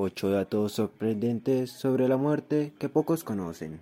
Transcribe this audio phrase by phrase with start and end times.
[0.00, 3.80] Ocho datos sorprendentes sobre la muerte que pocos conocen.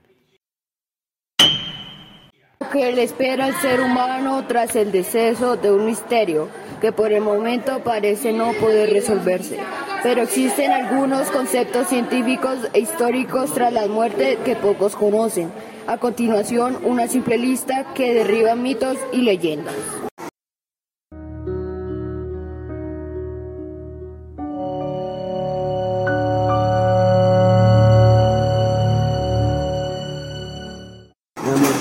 [2.73, 6.49] que le espera al ser humano tras el deceso de un misterio
[6.81, 9.59] que por el momento parece no poder resolverse.
[10.03, 15.51] Pero existen algunos conceptos científicos e históricos tras la muerte que pocos conocen.
[15.87, 19.75] A continuación, una simple lista que derriba mitos y leyendas.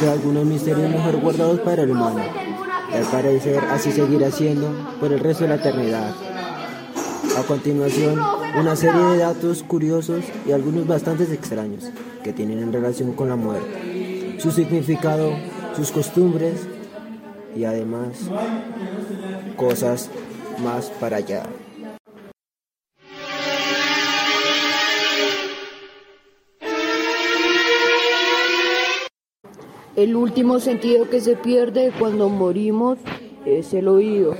[0.01, 2.21] De algunos misterios mejor guardados para el humano.
[2.93, 6.13] Al parecer así seguirá siendo por el resto de la eternidad.
[7.37, 8.19] A continuación,
[8.59, 11.85] una serie de datos curiosos y algunos bastante extraños
[12.23, 15.33] que tienen en relación con la muerte, su significado,
[15.75, 16.67] sus costumbres
[17.55, 18.29] y además
[19.55, 20.09] cosas
[20.63, 21.43] más para allá.
[29.95, 32.97] El último sentido que se pierde cuando morimos
[33.45, 34.35] es el oído.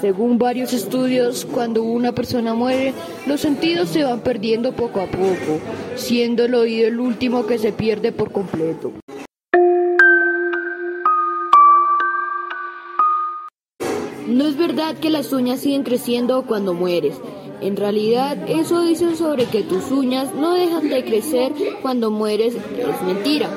[0.00, 2.94] Según varios estudios, cuando una persona muere,
[3.26, 5.58] los sentidos se van perdiendo poco a poco,
[5.96, 8.92] siendo el oído el último que se pierde por completo.
[14.28, 17.16] No es verdad que las uñas siguen creciendo cuando mueres.
[17.60, 21.52] En realidad, eso dicen sobre que tus uñas no dejan de crecer
[21.82, 23.50] cuando mueres es mentira,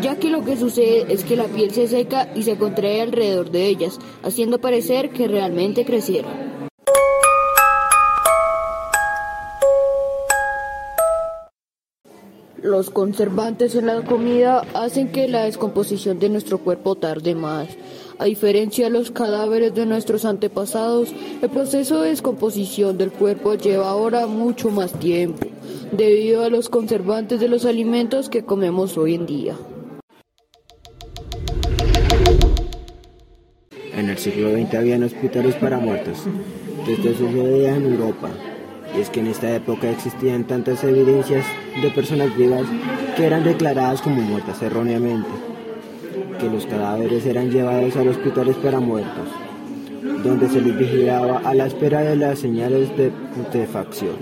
[0.00, 3.50] ya que lo que sucede es que la piel se seca y se contrae alrededor
[3.50, 6.58] de ellas, haciendo parecer que realmente crecieron.
[12.62, 17.68] Los conservantes en la comida hacen que la descomposición de nuestro cuerpo tarde más.
[18.18, 23.88] A diferencia de los cadáveres de nuestros antepasados, el proceso de descomposición del cuerpo lleva
[23.88, 25.46] ahora mucho más tiempo,
[25.92, 29.56] debido a los conservantes de los alimentos que comemos hoy en día.
[34.18, 36.24] El siglo XX habían hospitales para muertos.
[36.88, 38.28] Esto sucedía en Europa.
[38.96, 41.44] Y es que en esta época existían tantas evidencias
[41.80, 42.64] de personas vivas
[43.16, 45.28] que eran declaradas como muertas erróneamente,
[46.40, 49.28] que los cadáveres eran llevados a los hospitales para muertos,
[50.24, 54.16] donde se les vigilaba a la espera de las señales de putrefacción.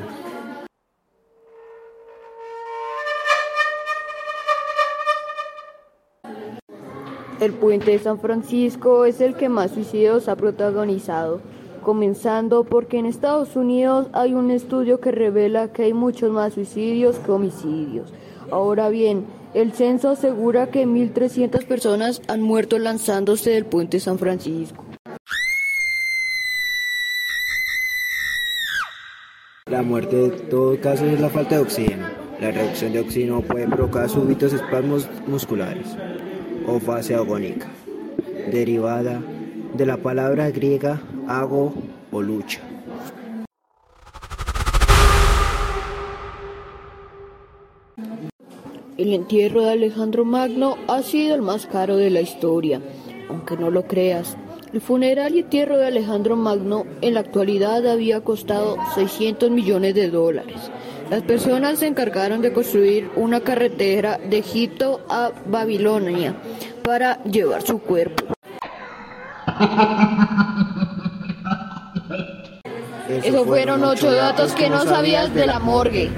[7.39, 11.43] El puente de San Francisco es el que más suicidios ha protagonizado,
[11.83, 17.19] comenzando porque en Estados Unidos hay un estudio que revela que hay muchos más suicidios
[17.19, 18.11] que homicidios.
[18.51, 24.19] Ahora bien, el censo asegura que 1.300 personas han muerto lanzándose del puente de San
[24.19, 24.83] Francisco.
[29.67, 32.07] La muerte de todo caso es la falta de oxígeno.
[32.41, 35.97] La reducción de oxígeno puede provocar súbitos espasmos musculares
[36.67, 37.69] o fase agónica,
[38.51, 39.23] derivada
[39.75, 41.73] de la palabra griega ago
[42.11, 42.61] o lucha.
[48.97, 52.81] El entierro de Alejandro Magno ha sido el más caro de la historia,
[53.29, 54.37] aunque no lo creas.
[54.73, 60.11] El funeral y entierro de Alejandro Magno en la actualidad había costado 600 millones de
[60.11, 60.71] dólares.
[61.11, 66.35] Las personas se encargaron de construir una carretera de Egipto a Babilonia
[66.83, 68.25] para llevar su cuerpo.
[73.09, 76.11] Esos fueron ocho datos que no sabías de la morgue.